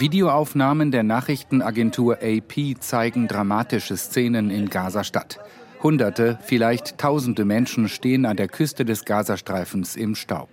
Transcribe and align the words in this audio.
Videoaufnahmen 0.00 0.90
der 0.90 1.02
Nachrichtenagentur 1.02 2.20
AP 2.22 2.80
zeigen 2.80 3.28
dramatische 3.28 3.98
Szenen 3.98 4.50
in 4.50 4.70
Gaza-Stadt. 4.70 5.38
Hunderte, 5.82 6.38
vielleicht 6.42 6.96
tausende 6.96 7.44
Menschen 7.44 7.86
stehen 7.86 8.24
an 8.24 8.38
der 8.38 8.48
Küste 8.48 8.86
des 8.86 9.04
Gazastreifens 9.04 9.96
im 9.96 10.14
Staub. 10.14 10.48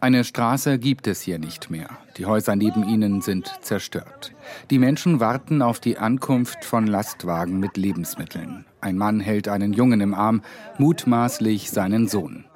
Eine 0.00 0.24
Straße 0.24 0.80
gibt 0.80 1.06
es 1.06 1.20
hier 1.20 1.38
nicht 1.38 1.70
mehr. 1.70 1.90
Die 2.16 2.26
Häuser 2.26 2.56
neben 2.56 2.82
ihnen 2.82 3.22
sind 3.22 3.52
zerstört. 3.60 4.34
Die 4.70 4.80
Menschen 4.80 5.20
warten 5.20 5.62
auf 5.62 5.78
die 5.78 5.98
Ankunft 5.98 6.64
von 6.64 6.88
Lastwagen 6.88 7.60
mit 7.60 7.76
Lebensmitteln. 7.76 8.64
Ein 8.80 8.98
Mann 8.98 9.20
hält 9.20 9.46
einen 9.46 9.72
Jungen 9.72 10.00
im 10.00 10.12
Arm, 10.12 10.42
mutmaßlich 10.78 11.70
seinen 11.70 12.08
Sohn. 12.08 12.46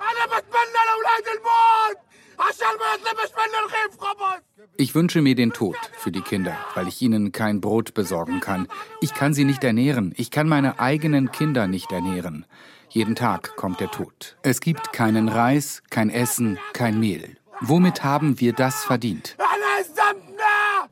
Ich 4.77 4.95
wünsche 4.95 5.23
mir 5.23 5.35
den 5.35 5.53
Tod 5.53 5.77
für 5.99 6.13
die 6.13 6.21
Kinder, 6.21 6.57
weil 6.75 6.89
ich 6.89 7.01
ihnen 7.01 7.33
kein 7.33 7.61
Brot 7.61 7.95
besorgen 7.95 8.41
kann. 8.41 8.69
Ich 9.01 9.15
kann 9.15 9.35
sie 9.35 9.45
nicht 9.45 9.65
ernähren. 9.65 10.13
Ich 10.17 10.31
kann 10.31 10.49
meine 10.49 10.79
eigenen 10.81 11.33
Kinder 11.33 11.67
nicht 11.67 11.93
ernähren. 11.93 12.45
Jeden 12.89 13.15
Tag 13.15 13.57
kommt 13.57 13.81
der 13.81 13.91
Tod. 13.91 14.37
Es 14.43 14.61
gibt 14.61 14.93
keinen 14.93 15.29
Reis, 15.29 15.83
kein 15.91 16.11
Essen, 16.11 16.59
kein 16.73 17.01
Mehl. 17.01 17.37
Womit 17.61 18.05
haben 18.05 18.39
wir 18.41 18.53
das 18.53 18.85
verdient? 18.85 19.37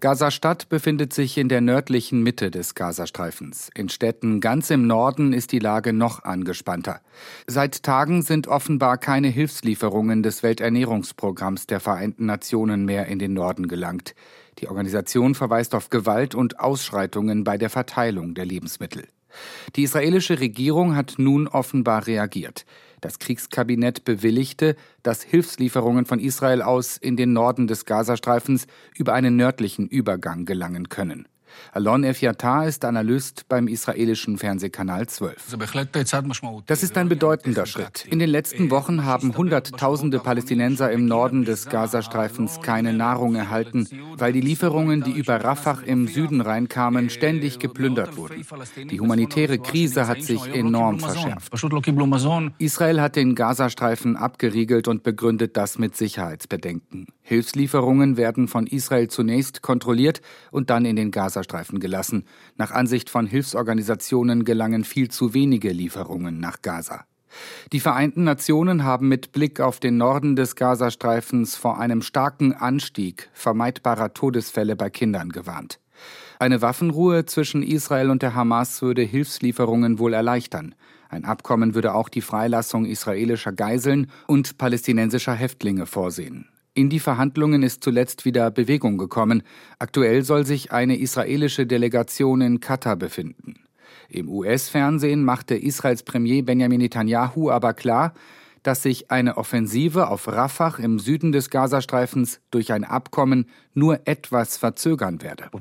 Gaza-Stadt 0.00 0.68
befindet 0.68 1.12
sich 1.12 1.38
in 1.38 1.48
der 1.48 1.60
nördlichen 1.60 2.22
Mitte 2.22 2.50
des 2.50 2.74
Gazastreifens. 2.74 3.70
In 3.74 3.88
Städten 3.88 4.40
ganz 4.40 4.70
im 4.70 4.86
Norden 4.86 5.32
ist 5.32 5.52
die 5.52 5.58
Lage 5.58 5.92
noch 5.92 6.24
angespannter. 6.24 7.00
Seit 7.46 7.82
Tagen 7.82 8.22
sind 8.22 8.48
offenbar 8.48 8.98
keine 8.98 9.28
Hilfslieferungen 9.28 10.22
des 10.22 10.42
Welternährungsprogramms 10.42 11.66
der 11.66 11.80
Vereinten 11.80 12.26
Nationen 12.26 12.84
mehr 12.84 13.06
in 13.06 13.18
den 13.18 13.32
Norden 13.32 13.68
gelangt. 13.68 14.14
Die 14.58 14.68
Organisation 14.68 15.34
verweist 15.34 15.74
auf 15.74 15.90
Gewalt 15.90 16.34
und 16.34 16.60
Ausschreitungen 16.60 17.44
bei 17.44 17.58
der 17.58 17.70
Verteilung 17.70 18.34
der 18.34 18.46
Lebensmittel. 18.46 19.04
Die 19.76 19.82
israelische 19.82 20.40
Regierung 20.40 20.96
hat 20.96 21.14
nun 21.18 21.48
offenbar 21.48 22.06
reagiert. 22.06 22.64
Das 23.00 23.18
Kriegskabinett 23.18 24.04
bewilligte, 24.04 24.76
dass 25.02 25.22
Hilfslieferungen 25.22 26.06
von 26.06 26.18
Israel 26.18 26.62
aus 26.62 26.96
in 26.96 27.16
den 27.16 27.32
Norden 27.32 27.66
des 27.66 27.84
Gazastreifens 27.84 28.66
über 28.96 29.12
einen 29.12 29.36
nördlichen 29.36 29.88
Übergang 29.88 30.46
gelangen 30.46 30.88
können. 30.88 31.28
Alon 31.72 32.04
Efyatar 32.04 32.66
ist 32.66 32.84
Analyst 32.84 33.48
beim 33.48 33.68
israelischen 33.68 34.38
Fernsehkanal 34.38 35.06
12. 35.06 35.56
Das 36.66 36.82
ist 36.82 36.96
ein 36.96 37.08
bedeutender 37.08 37.66
Schritt. 37.66 38.06
In 38.10 38.18
den 38.18 38.30
letzten 38.30 38.70
Wochen 38.70 39.04
haben 39.04 39.36
Hunderttausende 39.36 40.18
Palästinenser 40.18 40.90
im 40.92 41.06
Norden 41.06 41.44
des 41.44 41.68
Gazastreifens 41.68 42.60
keine 42.60 42.92
Nahrung 42.92 43.34
erhalten, 43.34 43.88
weil 44.16 44.32
die 44.32 44.40
Lieferungen, 44.40 45.02
die 45.02 45.12
über 45.12 45.42
Rafah 45.42 45.78
im 45.84 46.08
Süden 46.08 46.40
reinkamen, 46.40 47.10
ständig 47.10 47.58
geplündert 47.58 48.16
wurden. 48.16 48.44
Die 48.90 49.00
humanitäre 49.00 49.58
Krise 49.58 50.06
hat 50.06 50.22
sich 50.22 50.46
enorm 50.54 51.00
verschärft. 51.00 51.52
Israel 52.58 53.00
hat 53.00 53.16
den 53.16 53.34
Gazastreifen 53.34 54.16
abgeriegelt 54.16 54.88
und 54.88 55.02
begründet 55.02 55.56
das 55.56 55.78
mit 55.78 55.96
Sicherheitsbedenken. 55.96 57.06
Hilfslieferungen 57.22 58.16
werden 58.16 58.48
von 58.48 58.66
Israel 58.66 59.08
zunächst 59.08 59.62
kontrolliert 59.62 60.20
und 60.50 60.68
dann 60.68 60.84
in 60.84 60.96
den 60.96 61.10
Gazastreifen 61.10 61.43
gelassen. 61.80 62.24
Nach 62.56 62.70
Ansicht 62.70 63.10
von 63.10 63.26
Hilfsorganisationen 63.26 64.44
gelangen 64.44 64.84
viel 64.84 65.10
zu 65.10 65.34
wenige 65.34 65.70
Lieferungen 65.70 66.40
nach 66.40 66.62
Gaza. 66.62 67.04
Die 67.72 67.80
Vereinten 67.80 68.24
Nationen 68.24 68.84
haben 68.84 69.08
mit 69.08 69.32
Blick 69.32 69.60
auf 69.60 69.80
den 69.80 69.96
Norden 69.96 70.36
des 70.36 70.56
Gazastreifens 70.56 71.56
vor 71.56 71.78
einem 71.78 72.02
starken 72.02 72.52
Anstieg 72.52 73.30
vermeidbarer 73.32 74.14
Todesfälle 74.14 74.76
bei 74.76 74.90
Kindern 74.90 75.30
gewarnt. 75.30 75.80
Eine 76.38 76.62
Waffenruhe 76.62 77.24
zwischen 77.26 77.62
Israel 77.62 78.10
und 78.10 78.22
der 78.22 78.34
Hamas 78.34 78.82
würde 78.82 79.02
Hilfslieferungen 79.02 79.98
wohl 79.98 80.14
erleichtern. 80.14 80.74
Ein 81.08 81.24
Abkommen 81.24 81.74
würde 81.74 81.94
auch 81.94 82.08
die 82.08 82.22
Freilassung 82.22 82.86
israelischer 82.86 83.52
Geiseln 83.52 84.10
und 84.26 84.58
palästinensischer 84.58 85.34
Häftlinge 85.34 85.86
vorsehen. 85.86 86.48
In 86.76 86.90
die 86.90 86.98
Verhandlungen 86.98 87.62
ist 87.62 87.84
zuletzt 87.84 88.24
wieder 88.24 88.50
Bewegung 88.50 88.98
gekommen. 88.98 89.44
Aktuell 89.78 90.24
soll 90.24 90.44
sich 90.44 90.72
eine 90.72 90.98
israelische 90.98 91.66
Delegation 91.66 92.40
in 92.40 92.58
Katar 92.58 92.96
befinden. 92.96 93.60
Im 94.08 94.28
US-Fernsehen 94.28 95.22
machte 95.22 95.54
Israels 95.54 96.02
Premier 96.02 96.42
Benjamin 96.42 96.80
Netanyahu 96.80 97.48
aber 97.48 97.74
klar, 97.74 98.12
dass 98.64 98.82
sich 98.82 99.12
eine 99.12 99.36
Offensive 99.36 100.08
auf 100.08 100.26
Rafah 100.26 100.78
im 100.78 100.98
Süden 100.98 101.30
des 101.30 101.50
Gazastreifens 101.50 102.40
durch 102.50 102.72
ein 102.72 102.82
Abkommen 102.82 103.46
nur 103.74 104.00
etwas 104.06 104.56
verzögern 104.56 105.22
werde. 105.22 105.50
Uh, 105.52 105.60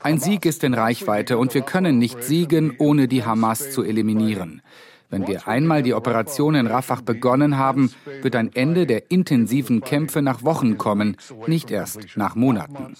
ein 0.00 0.18
Sieg 0.18 0.44
ist 0.44 0.64
in 0.64 0.74
Reichweite 0.74 1.38
und 1.38 1.54
wir 1.54 1.62
können 1.62 1.98
nicht 1.98 2.22
siegen, 2.22 2.74
ohne 2.78 3.08
die 3.08 3.24
Hamas 3.24 3.70
zu 3.70 3.82
eliminieren. 3.82 4.60
Wenn 5.10 5.26
wir 5.26 5.48
einmal 5.48 5.82
die 5.82 5.94
Operation 5.94 6.54
in 6.54 6.66
Rafah 6.68 7.00
begonnen 7.04 7.58
haben, 7.58 7.90
wird 8.22 8.36
ein 8.36 8.52
Ende 8.54 8.86
der 8.86 9.10
intensiven 9.10 9.80
Kämpfe 9.80 10.22
nach 10.22 10.44
Wochen 10.44 10.78
kommen, 10.78 11.16
nicht 11.46 11.70
erst 11.70 12.16
nach 12.16 12.36
Monaten. 12.36 12.94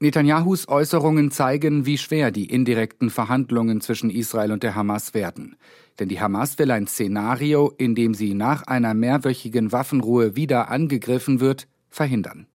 Netanyahus 0.00 0.68
Äußerungen 0.68 1.30
zeigen, 1.30 1.86
wie 1.86 1.96
schwer 1.96 2.30
die 2.30 2.50
indirekten 2.50 3.08
Verhandlungen 3.08 3.80
zwischen 3.80 4.10
Israel 4.10 4.52
und 4.52 4.62
der 4.62 4.74
Hamas 4.74 5.14
werden. 5.14 5.56
Denn 5.98 6.08
die 6.08 6.20
Hamas 6.20 6.58
will 6.58 6.70
ein 6.70 6.86
Szenario, 6.86 7.72
in 7.78 7.94
dem 7.94 8.12
sie 8.12 8.34
nach 8.34 8.64
einer 8.64 8.92
mehrwöchigen 8.92 9.72
Waffenruhe 9.72 10.36
wieder 10.36 10.68
angegriffen 10.70 11.40
wird, 11.40 11.66
verhindern. 11.88 12.46